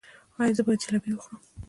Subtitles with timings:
[0.39, 1.41] ایا زه باید جلبي وخورم؟